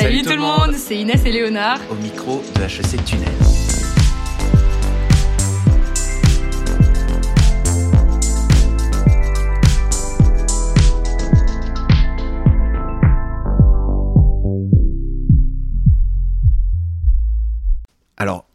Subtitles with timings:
[0.00, 1.80] Salut, tout le monde, c'est Inès et Léonard.
[1.90, 3.67] Au micro de HEC Tunnel.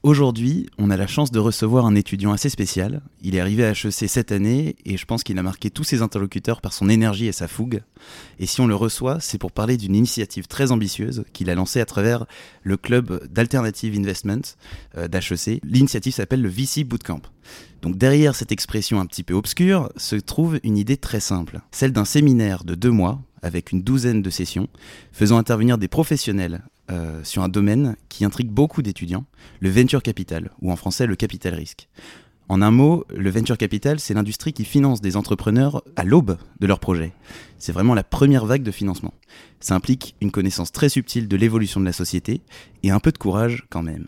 [0.04, 3.02] Aujourd'hui, on a la chance de recevoir un étudiant assez spécial.
[3.22, 6.02] Il est arrivé à HEC cette année et je pense qu'il a marqué tous ses
[6.02, 7.82] interlocuteurs par son énergie et sa fougue.
[8.38, 11.80] Et si on le reçoit, c'est pour parler d'une initiative très ambitieuse qu'il a lancée
[11.80, 12.26] à travers
[12.62, 14.42] le club d'Alternative Investment
[14.98, 15.62] euh, d'HEC.
[15.64, 17.22] L'initiative s'appelle le VC Bootcamp.
[17.82, 21.92] Donc derrière cette expression un petit peu obscure se trouve une idée très simple, celle
[21.92, 24.70] d'un séminaire de deux mois avec une douzaine de sessions,
[25.12, 29.26] faisant intervenir des professionnels euh, sur un domaine qui intrigue beaucoup d'étudiants,
[29.60, 31.88] le venture capital, ou en français le capital risque.
[32.50, 36.68] En un mot, le venture capital, c'est l'industrie qui finance des entrepreneurs à l'aube de
[36.68, 37.14] leur projet.
[37.58, 39.14] C'est vraiment la première vague de financement.
[39.60, 42.42] Ça implique une connaissance très subtile de l'évolution de la société
[42.84, 44.08] et un peu de courage quand même.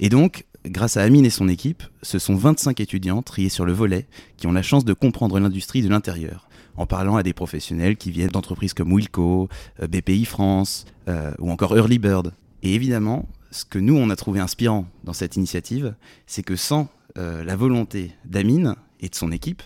[0.00, 3.72] Et donc, grâce à Amine et son équipe, ce sont 25 étudiants triés sur le
[3.72, 4.06] volet
[4.36, 8.10] qui ont la chance de comprendre l'industrie de l'intérieur, en parlant à des professionnels qui
[8.10, 9.48] viennent d'entreprises comme Wilco,
[9.80, 12.32] euh, BPI France euh, ou encore Early Bird.
[12.62, 15.94] Et évidemment, ce que nous, on a trouvé inspirant dans cette initiative,
[16.26, 16.88] c'est que sans
[17.18, 19.62] euh, la volonté d'Amine et de son équipe,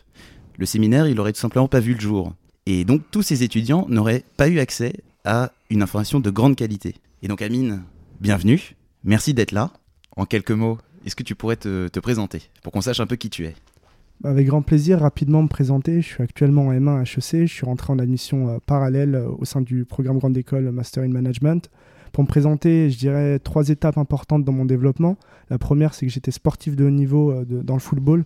[0.59, 2.35] le séminaire, il aurait tout simplement pas vu le jour.
[2.67, 4.93] Et donc, tous ces étudiants n'auraient pas eu accès
[5.25, 6.95] à une information de grande qualité.
[7.23, 7.83] Et donc, Amine,
[8.21, 8.77] bienvenue.
[9.03, 9.73] Merci d'être là.
[10.17, 13.31] En quelques mots, est-ce que tu pourrais te présenter pour qu'on sache un peu qui
[13.31, 13.55] tu es?
[14.25, 16.03] Avec grand plaisir, rapidement me présenter.
[16.03, 17.47] Je suis actuellement en M1 à HEC.
[17.47, 21.05] Je suis rentré en admission euh, parallèle euh, au sein du programme Grande École Master
[21.05, 21.71] in Management.
[22.13, 25.17] Pour me présenter, je dirais trois étapes importantes dans mon développement.
[25.49, 28.25] La première, c'est que j'étais sportif de haut niveau euh, dans le football.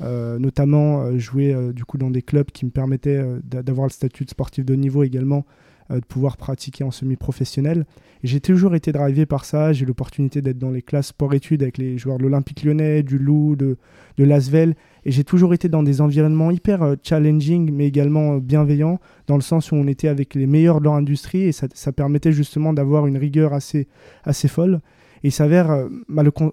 [0.00, 4.64] notamment jouer du coup dans des clubs qui me permettaient d'avoir le statut de sportif
[4.64, 5.46] de haut niveau également
[5.90, 7.84] de pouvoir pratiquer en semi-professionnel.
[8.22, 9.72] J'ai toujours été drivé par ça.
[9.72, 13.56] J'ai l'opportunité d'être dans les classes sport-études avec les joueurs de l'Olympique lyonnais, du Loup,
[13.56, 13.76] de,
[14.16, 14.74] de l'Asvel.
[15.04, 19.36] Et j'ai toujours été dans des environnements hyper euh, challenging, mais également euh, bienveillants, dans
[19.36, 22.72] le sens où on était avec les meilleurs de leur industrie et ça, permettait justement
[22.72, 23.86] d'avoir une rigueur assez,
[24.24, 24.80] assez folle.
[25.22, 25.88] Et il s'avère, euh,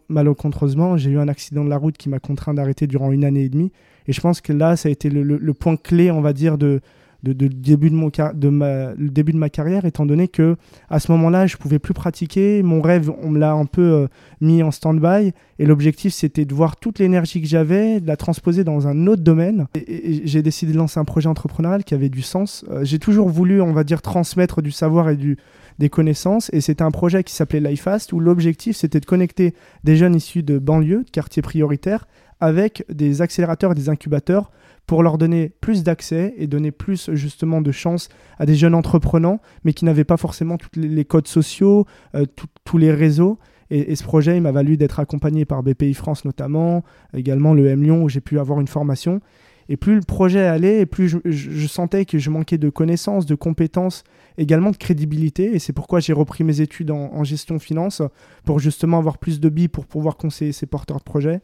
[0.10, 3.46] malencontreusement, j'ai eu un accident de la route qui m'a contraint d'arrêter durant une année
[3.46, 3.72] et demie.
[4.08, 6.58] Et je pense que là, ça a été le, le point clé, on va dire,
[6.58, 6.82] de,
[7.24, 10.58] de, début de, mon de ma, le début de ma carrière, étant donné que
[10.90, 12.62] à ce moment-là, je pouvais plus pratiquer.
[12.64, 14.08] Mon rêve, on me l'a un peu euh,
[14.42, 15.32] mis en stand-by.
[15.60, 19.24] Et l'objectif, c'était de voir toute l'énergie que j'avais, de la transposer dans un autre
[19.24, 19.68] domaine.
[19.88, 22.66] J'ai décidé de lancer un projet entrepreneurial qui avait du sens.
[22.70, 25.38] Euh, j'ai toujours voulu, on va dire, transmettre du savoir et du,
[25.80, 26.50] des connaissances.
[26.54, 29.54] Et c'était un projet qui s'appelait LifeFast, où l'objectif, c'était de connecter
[29.84, 32.06] des jeunes issus de banlieues, de quartiers prioritaires,
[32.44, 34.52] avec des accélérateurs et des incubateurs
[34.86, 39.38] pour leur donner plus d'accès et donner plus justement de chance à des jeunes entrepreneurs,
[39.64, 42.26] mais qui n'avaient pas forcément tous les codes sociaux, euh,
[42.66, 43.40] tous les réseaux.
[43.70, 46.84] Et, ce projet, il m'a valu d'être accompagné par BPI France notamment,
[47.14, 49.22] également le M Lyon où j'ai pu avoir une formation.
[49.70, 53.36] Et plus le projet allait, et plus je, sentais que je manquais de connaissances, de
[53.36, 54.04] compétences,
[54.38, 55.56] également de crédibilité.
[55.56, 58.02] Et c'est pourquoi j'ai repris mes études en, en, gestion finance
[58.44, 61.42] pour justement avoir plus de billes pour pouvoir conseiller ces porteurs de projets.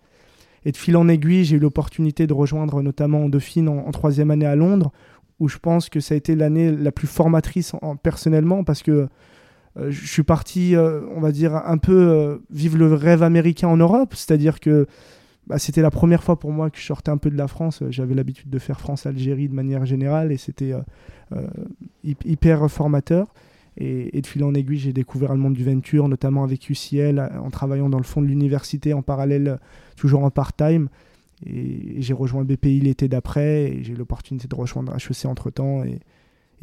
[0.66, 4.46] Et de fil en aiguille, j'ai eu l'opportunité de rejoindre notamment Dauphine en, troisième année
[4.46, 4.92] à Londres,
[5.40, 9.08] où je pense que ça a été l'année la plus formatrice en, personnellement, parce que
[9.78, 13.68] euh, je suis parti, euh, on va dire, un peu euh, vivre le rêve américain
[13.68, 14.88] en Europe, c'est-à-dire que
[15.48, 17.84] bah, c'était la première fois pour moi que je sortais un peu de la France.
[17.90, 20.74] J'avais l'habitude de faire France-Algérie de manière générale, et c'était
[22.04, 23.34] hyper formateur.
[23.80, 27.50] Et, de fil en aiguille, j'ai découvert le monde du venture, notamment avec UCL, en
[27.50, 29.58] travaillant dans le fond de l'université en parallèle,
[29.96, 30.90] toujours en part-time.
[31.46, 35.84] Et, j'ai rejoint BPI l'été d'après, et j'ai eu l'opportunité de rejoindre HEC entre-temps.
[35.86, 36.00] Et,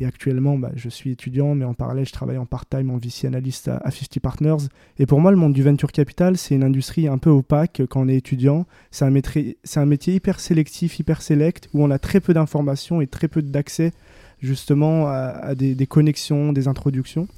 [0.04, 3.68] actuellement, bah, je suis étudiant, mais en parallèle, je travaille en part-time en VC analyste
[3.68, 4.68] à, 50 Partners.
[4.98, 8.02] Et pour moi, le monde du venture capital, c'est une industrie un peu opaque quand
[8.02, 8.66] on est étudiant.
[8.90, 9.14] C'est un,
[9.76, 13.40] un métier hyper sélectif, hyper select, où on a très peu d'informations et très peu
[13.40, 13.92] d'accès
[14.40, 17.28] justement à, des, connexions, des introductions.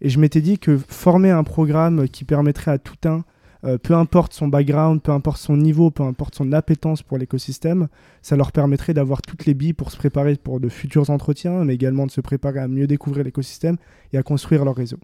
[0.00, 3.22] Et je m'étais dit que former un programme qui permettrait à tout un,
[3.64, 7.88] euh, peu importe son background, peu importe son niveau, peu importe son appétence pour l'écosystème,
[8.22, 11.74] ça leur permettrait d'avoir toutes les billes pour se préparer pour de futurs entretiens, mais
[11.74, 13.76] également de se préparer à mieux découvrir l'écosystème
[14.14, 14.98] et à construire leur réseau.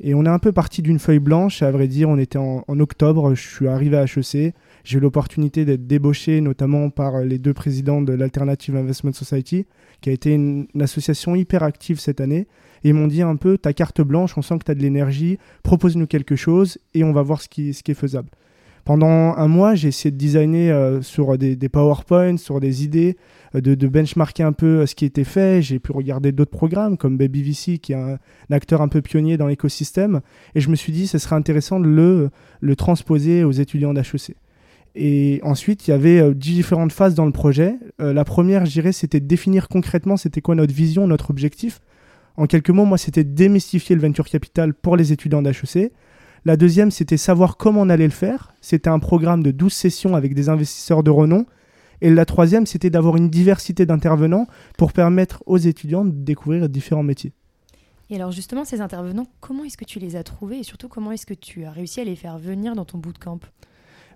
[0.00, 2.62] Et on est un peu parti d'une feuille blanche, à vrai dire, on était en,
[2.68, 4.54] octobre, je suis arrivé à HEC,
[4.84, 9.66] j'ai eu l'opportunité d'être débauché notamment par les deux présidents de l'Alternative Investment Society,
[10.02, 12.46] qui a été une, association hyper active cette année.
[12.84, 14.82] Et ils m'ont dit un peu, ta carte blanche, on sent que tu as de
[14.82, 18.28] l'énergie, propose-nous quelque chose et on va voir ce qui est faisable.
[18.86, 23.16] Pendant un mois, j'ai essayé de designer euh, sur des, des PowerPoints, sur des idées,
[23.56, 25.60] euh, de, de, benchmarker un peu euh, ce qui était fait.
[25.60, 28.18] J'ai pu regarder d'autres programmes comme BabyVC, qui est un,
[28.48, 30.20] acteur un peu pionnier dans l'écosystème.
[30.54, 32.30] Et je me suis dit, ce serait intéressant de le,
[32.60, 34.36] le transposer aux étudiants d'HEC.
[34.94, 37.74] Et ensuite, il y avait différentes phases dans le projet.
[37.98, 41.80] la première, je dirais, c'était de définir concrètement c'était quoi notre vision, notre objectif.
[42.36, 45.92] En quelques mots, moi, c'était démystifier le venture capital pour les étudiants d'HEC.
[46.46, 48.54] La deuxième, c'était savoir comment on allait le faire.
[48.60, 51.44] C'était un programme de 12 sessions avec des investisseurs de renom.
[52.02, 54.46] Et la troisième, c'était d'avoir une diversité d'intervenants
[54.78, 57.32] pour permettre aux étudiants de découvrir différents métiers.
[58.10, 61.10] Et alors justement, ces intervenants, comment est-ce que tu les as trouvés et surtout comment
[61.10, 63.40] est-ce que tu as réussi à les faire venir dans ton bootcamp?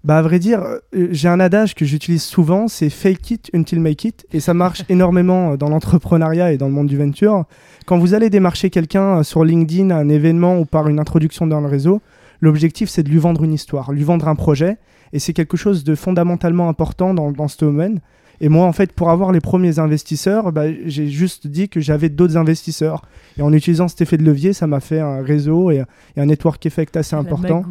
[0.05, 3.81] Bah à vrai dire, euh, j'ai un adage que j'utilise souvent, c'est fake it until
[3.81, 7.45] make it, et ça marche énormément dans l'entrepreneuriat et dans le monde du venture.
[7.87, 11.67] Quand vous allez démarcher quelqu'un sur LinkedIn, un événement ou par une introduction dans le
[11.67, 12.01] réseau,
[12.41, 14.79] L'objectif, c'est de lui vendre une histoire, lui vendre un projet.
[15.13, 18.01] Et c'est quelque chose de fondamentalement important dans, dans ce domaine.
[18.41, 22.09] Et moi, en fait, pour avoir les premiers investisseurs, bah, j'ai juste dit que j'avais
[22.09, 23.03] d'autres investisseurs.
[23.39, 25.85] Et en utilisant cet effet de levier, ça m'a fait un réseau et,
[26.17, 27.65] un network effect assez important.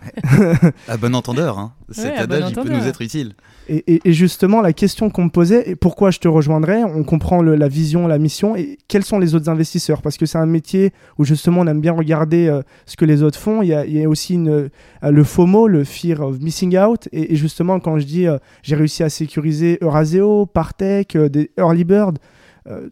[0.88, 1.72] à bon entendeur, hein.
[1.90, 3.34] cet adage peut nous être utile.
[3.68, 7.68] Et, justement, la question qu'on me posait, et pourquoi je te rejoindrais, on comprend la
[7.68, 10.02] vision, la mission, et quels sont les autres investisseurs?
[10.02, 13.22] Parce que c'est un métier où justement on aime bien regarder euh, ce que les
[13.22, 13.62] autres font.
[13.62, 14.68] Il y a, aussi une, euh,
[15.08, 17.08] le FOMO, le Fear of Missing Out.
[17.12, 19.78] Et, justement, quand je dis euh, j'ai réussi à sécuriser
[20.16, 22.18] Euraseo, Partech, des Early Bird,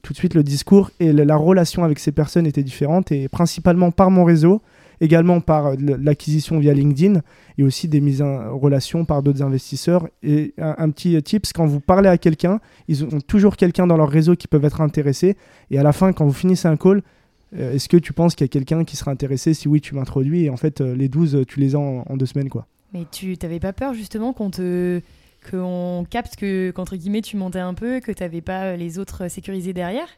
[0.03, 3.13] tout de suite le discours et la relation avec ces personnes était différente.
[3.13, 4.61] Et principalement par mon réseau,
[5.01, 7.21] également par euh, l'acquisition via LinkedIn
[7.57, 10.09] et aussi des mises en relation par d'autres investisseurs.
[10.23, 14.09] Et un, petit tips, quand vous parlez à quelqu'un, ils ont toujours quelqu'un dans leur
[14.09, 15.37] réseau qui peuvent être intéressés.
[15.71, 17.03] Et à la fin, quand vous finissez un call,
[17.57, 19.95] euh, est-ce que tu penses qu'il y a quelqu'un qui sera intéressé Si oui, tu
[19.95, 20.45] m'introduis.
[20.45, 22.49] Et en fait, euh, les 12, tu les as en, deux semaines.
[22.49, 22.67] quoi.
[22.93, 25.01] Mais tu n'avais pas peur justement qu'on te
[25.51, 29.29] qu'on capte que qu'entre guillemets tu montais un peu, que tu n'avais pas les autres
[29.29, 30.09] sécurisés derrière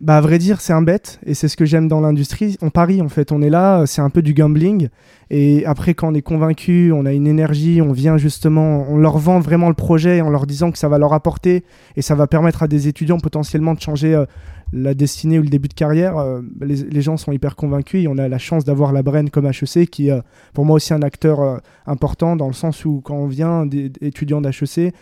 [0.00, 2.56] bah, à vrai dire, c'est un bête, et c'est ce que j'aime dans l'industrie.
[2.62, 4.88] On parie, en fait, on est là, c'est un peu du gambling.
[5.28, 9.18] Et après, quand on est convaincu, on a une énergie, on vient justement, on leur
[9.18, 11.64] vend vraiment le projet en leur disant que ça va leur apporter
[11.96, 14.24] et ça va permettre à des étudiants potentiellement de changer euh,
[14.72, 16.16] la destinée ou le début de carrière.
[16.18, 19.46] Euh, les, gens sont hyper convaincus et on a la chance d'avoir la Brenne comme
[19.46, 20.20] HEC qui est
[20.54, 24.40] pour moi aussi un acteur important dans le sens où quand on vient des étudiants
[24.40, 24.92] d'HEC,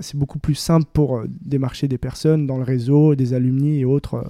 [0.00, 3.84] c'est beaucoup plus simple pour euh, démarcher des personnes dans le réseau, des alumni et
[3.84, 4.24] autres.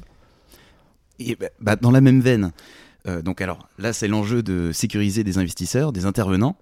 [1.20, 1.25] Euh.
[1.25, 2.53] Et bah, dans la même veine,
[3.06, 6.56] euh, donc alors là c'est l'enjeu de sécuriser des investisseurs, des intervenants.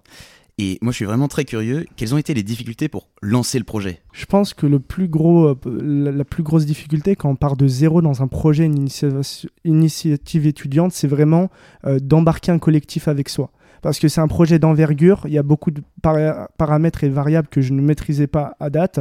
[0.59, 1.85] Et moi, je suis vraiment très curieux.
[1.97, 4.01] Quelles ont été les difficultés pour lancer le projet?
[4.11, 4.65] Je pense que
[5.05, 8.87] gros, la, plus grosse difficulté quand on part de zéro dans un projet, une
[9.65, 11.51] initiative étudiante, c'est vraiment
[12.01, 13.51] d'embarquer un collectif avec soi
[13.81, 15.21] parce que c'est un projet d'envergure.
[15.25, 15.81] Il y a beaucoup de
[16.57, 18.99] paramètres et variables que je ne maîtrisais pas à date.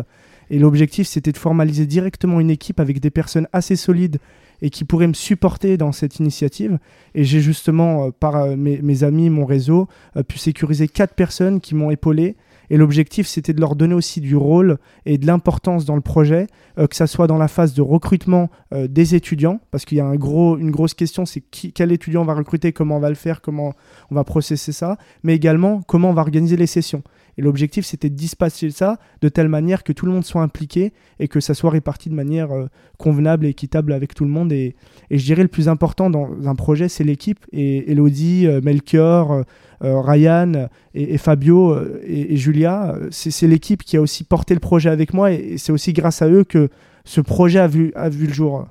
[0.50, 4.18] Et l'objectif, c'était de formaliser directement une équipe avec des personnes assez solides
[4.62, 6.78] et qui pourraient me supporter dans cette initiative.
[7.14, 11.60] Et j'ai justement, euh, par euh, mes, amis, mon réseau, euh, pu sécuriser quatre personnes
[11.60, 12.36] qui m'ont épaulé
[12.68, 16.48] et l'objectif, c'était de leur donner aussi du rôle et de l'importance dans le projet,
[16.76, 20.72] que ça soit dans la phase de recrutement des étudiants, parce qu'il y a une
[20.72, 23.72] grosse question, c'est quel étudiant on va recruter, comment on va le faire, comment
[24.10, 27.04] on va processer ça, mais également comment on va organiser les sessions.
[27.38, 30.92] Et l'objectif, c'était de dispatcher ça de telle manière que tout le monde soit impliqué
[31.18, 32.66] et que ça soit réparti de manière euh,
[32.98, 34.52] convenable et équitable avec tout le monde.
[34.52, 34.74] Et,
[35.10, 37.44] je dirais le plus important dans un projet, c'est l'équipe.
[37.52, 39.44] Et Elodie, Melchior,
[39.84, 44.90] euh, Ryan et, Fabio euh, et, Julia, c'est l'équipe qui a aussi porté le projet
[44.90, 46.70] avec moi et, c'est aussi grâce à eux que
[47.04, 48.66] ce projet a vu, a vu le jour.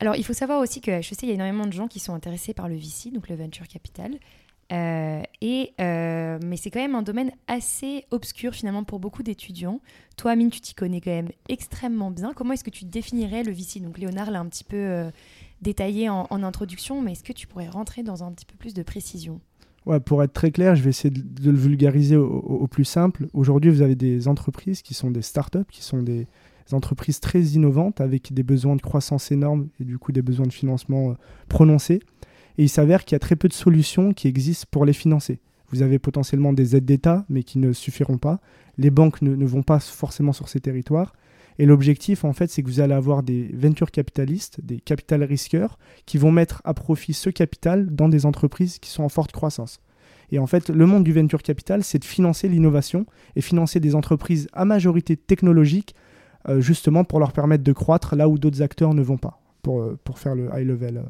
[0.00, 2.14] Alors, il faut savoir aussi que HEC, il y a énormément de gens qui sont
[2.14, 4.12] intéressés par le VC, donc le Venture Capital.
[4.72, 9.80] Euh, et, mais c'est quand même un domaine assez obscur finalement pour beaucoup d'étudiants.
[10.16, 12.32] Toi, Amine, tu t'y connais quand même extrêmement bien.
[12.34, 15.10] Comment est-ce que tu définirais le VC Donc Léonard l'a un petit peu
[15.62, 18.82] détaillé en, introduction, mais est-ce que tu pourrais rentrer dans un petit peu plus de
[18.82, 19.40] précision?
[20.04, 23.26] Pour être très clair, je vais essayer de, le vulgariser au, plus simple.
[23.32, 26.26] Aujourd'hui, vous avez des entreprises qui sont des startups, qui sont des
[26.72, 30.52] entreprises très innovantes avec des besoins de croissance énormes et du coup des besoins de
[30.52, 31.14] financement euh,
[31.48, 32.00] prononcés.
[32.58, 35.40] Et il s'avère qu'il y a très peu de solutions qui existent pour les financer.
[35.70, 38.40] Vous avez potentiellement des aides d'État, mais qui ne suffiront pas.
[38.76, 41.12] Les banques ne vont pas forcément sur ces territoires.
[41.58, 45.78] Et l'objectif, en fait, c'est que vous allez avoir des venture capitalistes, des capital risqueurs,
[46.06, 49.80] qui vont mettre à profit ce capital dans des entreprises qui sont en forte croissance.
[50.32, 53.04] Et en fait, le monde du venture capital, c'est de financer l'innovation
[53.36, 55.94] et financer des entreprises à majorité technologique,
[56.48, 59.82] euh, justement pour leur permettre de croître là où d'autres acteurs ne vont pas, pour,
[59.82, 61.02] euh, pour faire le high level.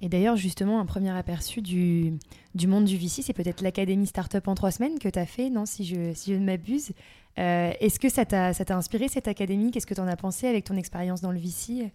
[0.00, 2.14] Et d'ailleurs, justement, un premier aperçu du,
[2.54, 5.50] du monde du VC, c'est peut-être l'Académie Startup en trois semaines que tu as fait,
[5.50, 6.92] non, si je, si je ne m'abuse.
[7.38, 9.70] Euh, est-ce que ça t'a inspiré cette académie?
[9.70, 11.90] Qu'est-ce que tu en as pensé avec ton expérience dans le VC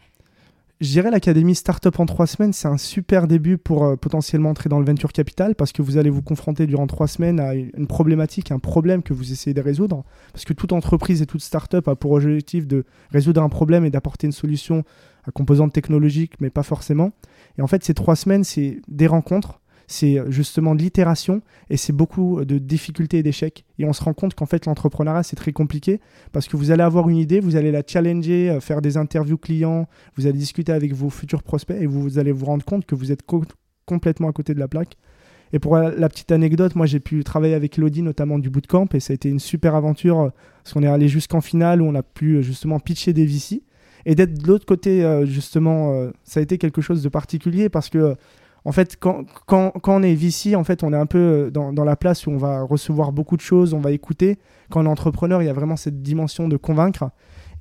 [0.81, 4.67] je dirais l'Académie Startup en trois semaines, c'est un super début pour euh, potentiellement entrer
[4.67, 7.87] dans le venture capital parce que vous allez vous confronter durant trois semaines à une
[7.87, 10.03] problématique, un problème que vous essayez de résoudre.
[10.33, 13.89] Parce que toute entreprise et toute startup a pour objectif de résoudre un problème et
[13.89, 14.83] d'apporter une solution
[15.25, 17.13] à composante technologique, mais pas forcément.
[17.57, 21.77] Et en fait, ces trois semaines, c'est des rencontres, c'est euh, justement de l'itération et
[21.77, 23.65] c'est beaucoup de difficultés et d'échecs.
[23.79, 25.99] Et on se rend compte qu'en fait, l'entrepreneuriat, c'est très compliqué
[26.31, 29.37] parce que vous allez avoir une idée, vous allez la challenger, euh, faire des interviews
[29.37, 32.95] clients, vous allez discuter avec vos futurs prospects et vous, allez vous rendre compte que
[32.95, 33.21] vous êtes
[33.85, 34.95] complètement à côté de la plaque.
[35.53, 38.99] Et pour la, petite anecdote, moi j'ai pu travailler avec Elodie notamment du bootcamp et
[38.99, 40.29] ça a été une super aventure euh,
[40.63, 43.61] parce qu'on est allé jusqu'en finale où on a pu justement pitcher des VC.
[44.07, 48.15] Et d'être de l'autre côté, justement, ça a été quelque chose de particulier parce que
[48.65, 51.51] en fait, quand, quand, quand, on est VC, en fait, on est un peu euh,
[51.51, 54.39] dans, dans, la place où on va recevoir beaucoup de choses, on va écouter.
[54.71, 57.11] Quand on est entrepreneur, il y a vraiment cette dimension de convaincre.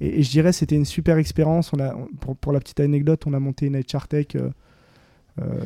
[0.01, 1.73] Et, je dirais c'était une super expérience.
[1.75, 4.29] On a, pour, pour, la petite anecdote, on a monté une HR Tech.
[4.35, 4.51] Euh,
[5.43, 5.61] euh,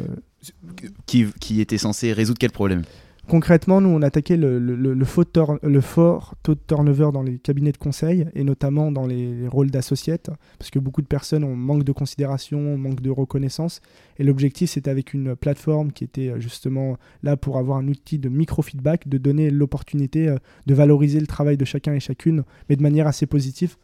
[1.06, 2.82] qui, qui était censé résoudre quel problème?
[3.28, 8.42] Concrètement, nous, on attaquait le, fort, taux de turnover dans les cabinets de conseil et
[8.42, 13.02] notamment dans les, rôles d'associate, parce que beaucoup de personnes ont manque de considération, manque
[13.02, 13.82] de reconnaissance.
[14.18, 18.18] Et l'objectif, c'était avec une plateforme qui était euh, justement là pour avoir un outil
[18.18, 22.76] de micro-feedback, de donner l'opportunité euh, de valoriser le travail de chacun et chacune, mais
[22.76, 23.76] de manière assez positive.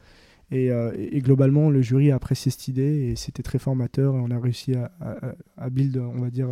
[0.52, 4.30] Et, euh, globalement, le jury a apprécié cette idée et c'était très formateur et on
[4.30, 6.48] a réussi à, build, on va dire,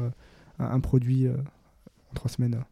[0.58, 2.62] un, produit en trois semaines.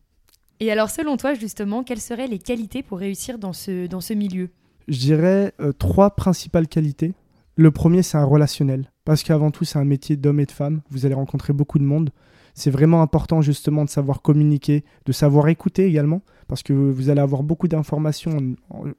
[0.62, 4.12] Et alors, selon toi, justement, quelles seraient les qualités pour réussir dans ce, dans ce
[4.12, 4.50] milieu?
[4.88, 7.14] Je dirais euh, trois principales qualités.
[7.56, 8.92] Le premier, c'est un relationnel.
[9.06, 10.82] Parce qu'avant tout, c'est un métier d'homme et de femme.
[10.90, 12.10] Vous allez rencontrer beaucoup de monde.
[12.52, 16.20] C'est vraiment important, justement, de savoir communiquer, de savoir écouter également.
[16.46, 18.36] Parce que vous allez avoir beaucoup d'informations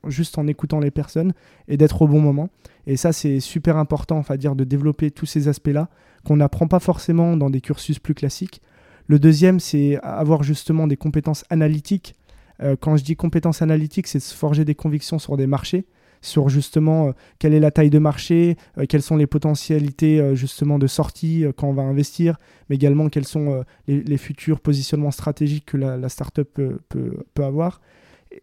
[0.08, 1.34] juste en écoutant les personnes
[1.68, 2.50] et d'être au bon moment.
[2.88, 5.90] Et ça, c'est super important, dire, de développer tous ces aspects-là
[6.26, 8.62] qu'on n'apprend pas forcément dans des cursus plus classiques.
[9.12, 12.16] Le deuxième, c'est avoir justement des compétences analytiques.
[12.64, 15.84] Euh, quand je dis compétences analytiques, c'est se forger des convictions sur des marchés,
[16.22, 20.80] sur justement euh, quelle est la taille de marché, euh, quelles sont les potentialités justement
[20.80, 22.38] de sortie quand on va investir,
[22.70, 27.82] mais également quels sont les, futurs positionnements stratégiques que la, startup peut, avoir.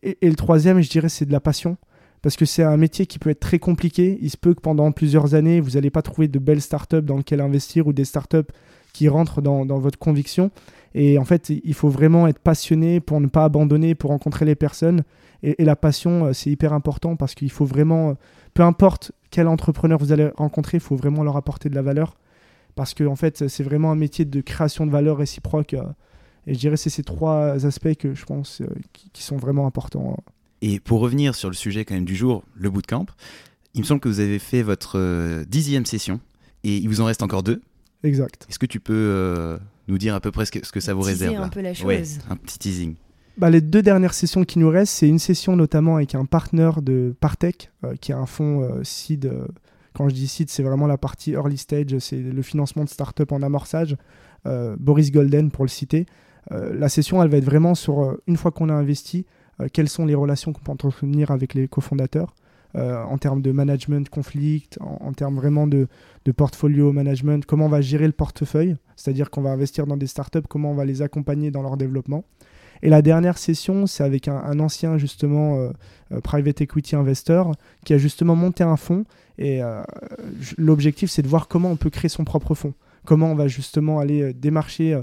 [0.03, 1.79] Et, et, le troisième, je dirais, c'est de la passion.
[2.21, 4.19] Parce que c'est un métier qui peut être très compliqué.
[4.21, 7.17] Il se peut que pendant plusieurs années, vous n'allez pas trouver de belles startups dans
[7.17, 8.53] lesquelles investir ou des startups
[8.99, 10.51] qui rentre dans, votre conviction.
[10.93, 14.57] Et en fait, il faut vraiment être passionné pour ne pas abandonner, pour rencontrer les
[14.57, 15.05] personnes.
[15.45, 18.15] Et, la passion, euh, c'est hyper important parce qu'il faut vraiment, euh,
[18.55, 22.19] peu importe quel entrepreneur vous allez rencontrer, il faut vraiment leur apporter de la valeur.
[22.75, 25.75] Parce que en fait, c'est vraiment un métier de création de valeur réciproque.
[25.75, 25.85] Euh,
[26.49, 28.63] et je dirais c'est ces trois aspects que je pense
[29.13, 30.17] qui, sont vraiment importants.
[30.61, 33.07] Et pour revenir sur le sujet quand même du jour, le bootcamp,
[33.75, 36.19] il me semble que vous avez fait votre dixième session
[36.65, 37.63] et il vous en reste encore deux.
[38.05, 38.47] Exact.
[38.49, 41.37] Est-ce que tu peux euh, nous dire à peu près ce que, ça vous réserve
[41.37, 42.19] un peu la chose.
[42.31, 42.95] un petit teasing.
[43.37, 46.83] Bah, les deux dernières sessions qui nous restent, c'est une session notamment avec un partenaire
[46.83, 49.33] de Partech, euh, qui a un fonds euh, seed.
[49.93, 53.33] quand je dis seed, c'est vraiment la partie early stage, c'est le financement de start-up
[53.33, 53.97] en amorçage.
[54.79, 56.07] Boris Golden, pour le citer.
[56.51, 59.27] la session, elle va être vraiment sur, une fois qu'on a investi,
[59.75, 62.35] quelles sont les relations qu'on peut entretenir avec les cofondateurs.
[62.77, 65.89] Euh, en termes de management conflict, en, termes vraiment de,
[66.37, 70.43] portfolio management, comment on va gérer le portefeuille, c'est-à-dire qu'on va investir dans des startups,
[70.47, 72.25] comment on va les accompagner dans leur développement.
[72.83, 75.71] Et la dernière session, c'est avec un, ancien justement euh,
[76.13, 77.55] euh, private equity investor
[77.87, 79.07] qui a justement monté un fonds
[79.39, 79.61] et
[80.59, 82.75] l'objectif c'est de voir comment on peut créer son propre fonds
[83.09, 85.01] comment on va justement aller euh, démarcher euh,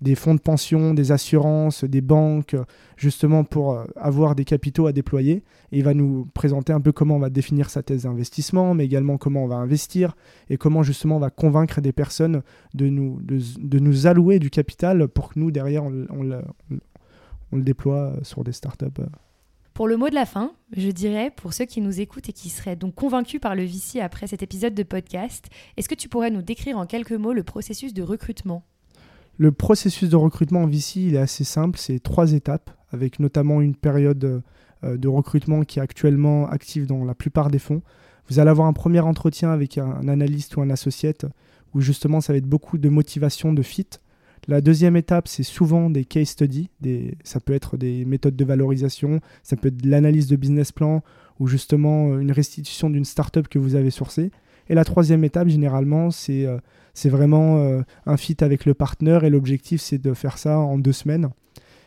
[0.00, 2.64] des, fonds de pension, des assurances, des banques, euh,
[2.96, 5.44] justement pour avoir des capitaux à déployer.
[5.70, 8.86] Et il va nous présenter un peu comment on va définir sa thèse d'investissement, mais
[8.86, 10.16] également comment on va investir
[10.48, 12.42] et comment justement on va convaincre des personnes
[12.72, 19.02] de nous, allouer du capital pour que nous, derrière, on le déploie sur des startups.
[19.74, 22.48] Pour le mot de la fin, je dirais, pour ceux qui nous écoutent et qui
[22.48, 26.30] seraient donc convaincus par le VC après cet épisode de podcast, est-ce que tu pourrais
[26.30, 28.62] nous décrire en quelques mots le processus de recrutement?
[29.36, 33.60] Le processus de recrutement en VC, il est assez simple, c'est trois étapes, avec notamment
[33.60, 34.44] une période
[34.84, 37.82] euh, de recrutement qui est actuellement active dans la plupart des fonds.
[38.28, 41.26] Vous allez avoir un premier entretien avec un analyste ou un associate,
[41.74, 43.88] où justement ça va être beaucoup de motivation, de fit,
[44.46, 46.68] la deuxième étape, c'est souvent des case studies.
[47.22, 51.02] Ça peut être des méthodes de valorisation, ça peut être de l'analyse de business plan
[51.40, 54.30] ou justement euh, une restitution d'une startup que vous avez sourcée.
[54.68, 56.58] Et la troisième étape, généralement, c'est euh,
[57.04, 60.92] vraiment euh, un fit avec le partenaire et l'objectif, c'est de faire ça en deux
[60.92, 61.30] semaines.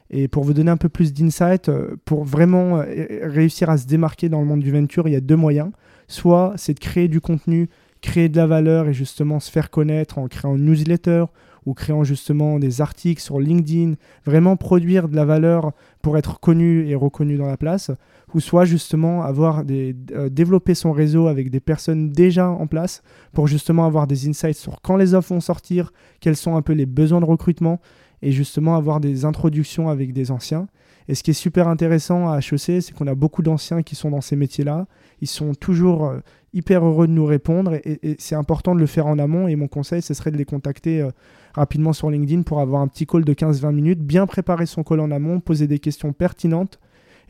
[0.10, 1.70] Et pour vous donner un peu plus d'insight,
[2.06, 2.82] pour vraiment
[3.24, 5.72] réussir à se démarquer dans le monde du venture, il y a deux moyens.
[6.08, 7.68] Soit c'est de créer du contenu,
[8.00, 11.26] créer de la valeur et justement se faire connaître en créant une newsletter
[11.68, 13.96] ou créant justement des articles sur LinkedIn,
[14.26, 17.92] vraiment produire de la valeur pour être connu et reconnu dans la place,
[18.34, 23.04] ou soit justement avoir des, euh, développer son réseau avec des personnes déjà en place
[23.34, 26.72] pour justement avoir des insights sur quand les offres vont sortir, quels sont un peu
[26.72, 27.82] les besoins de recrutement
[28.22, 30.68] et justement avoir des introductions avec des anciens.
[31.10, 34.10] Et ce qui est super intéressant à HEC, c'est qu'on a beaucoup d'anciens qui sont
[34.10, 34.88] dans ces métiers-là.
[35.22, 36.20] Ils sont toujours euh,
[36.54, 39.48] hyper heureux de nous répondre et, c'est important de le faire en amont.
[39.48, 41.12] Et mon conseil, ce serait de les contacter euh,
[41.58, 45.00] rapidement sur LinkedIn pour avoir un petit call de 15-20 minutes, bien préparer son call
[45.00, 46.80] en amont, poser des questions pertinentes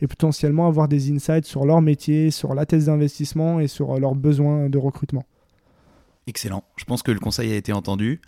[0.00, 3.98] et potentiellement avoir des insights sur leur métier, sur la thèse d'investissement et sur euh,
[3.98, 5.24] leurs besoins de recrutement.
[6.26, 6.62] Excellent.
[6.76, 8.20] Je pense que le conseil a été entendu.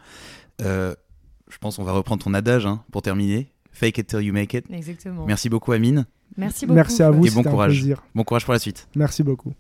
[0.59, 3.53] je pense qu'on va reprendre ton adage hein, pour terminer.
[3.73, 4.65] Fake it till you make it.
[4.71, 5.27] Exactement.
[5.27, 6.07] Merci beaucoup, Amine.
[6.37, 6.77] Merci beaucoup.
[6.77, 7.27] Merci à vous.
[7.27, 7.87] Et bon courage.
[8.15, 8.89] Bon courage pour la suite.
[8.95, 9.53] Merci beaucoup.